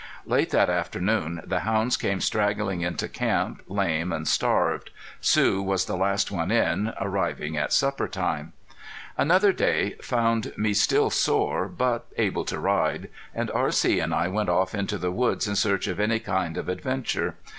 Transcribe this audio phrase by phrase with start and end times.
[0.25, 4.89] Late that afternoon the hounds came straggling into camp, lame and starved.
[5.19, 8.53] Sue was the last one in, arriving at supper time.
[9.15, 13.99] Another day found me still sore, but able to ride, and R.C.
[13.99, 17.35] and I went off into the woods in search of any kind of adventure.